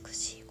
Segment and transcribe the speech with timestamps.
[0.00, 0.41] 美しい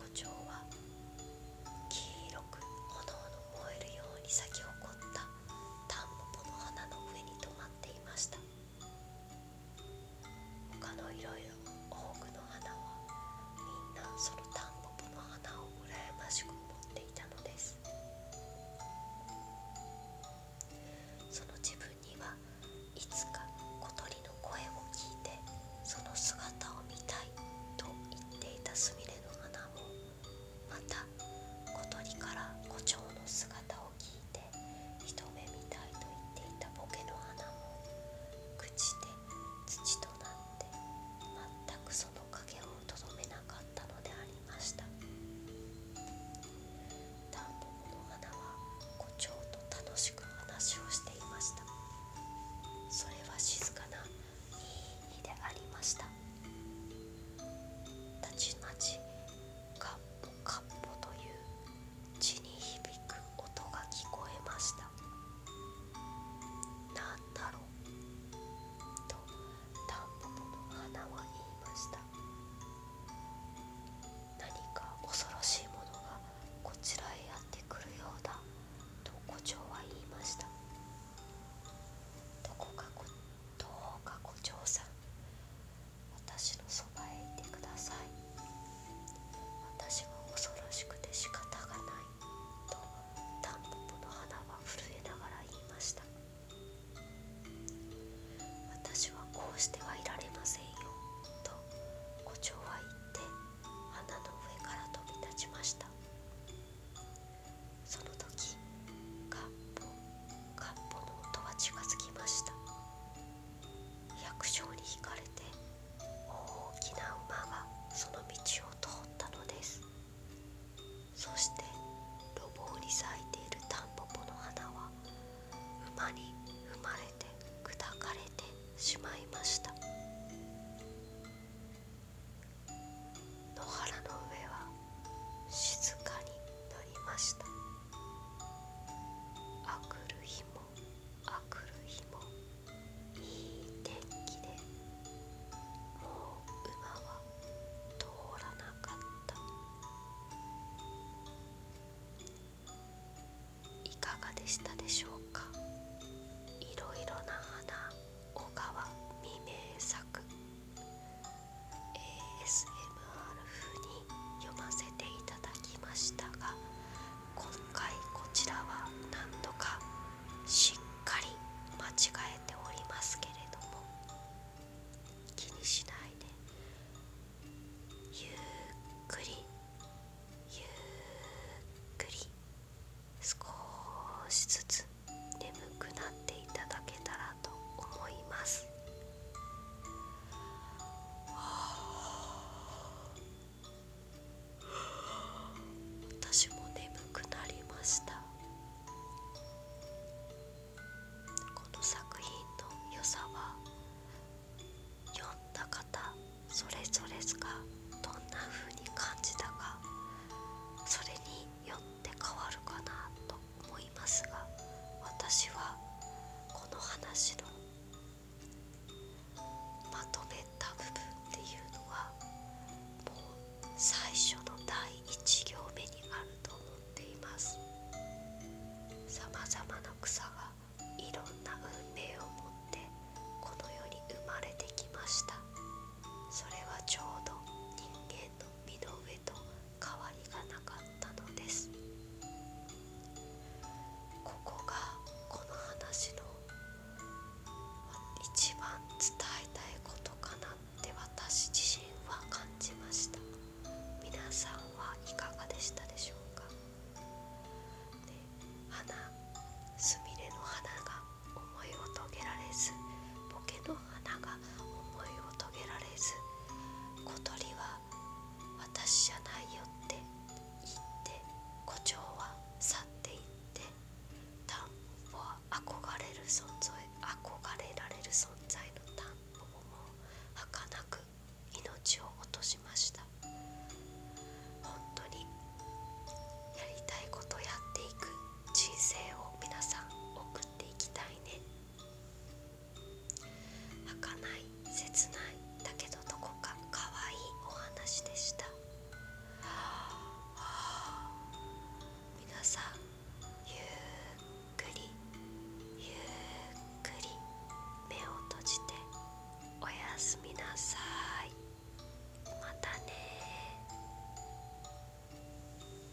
[294.81, 295.40] 切ない。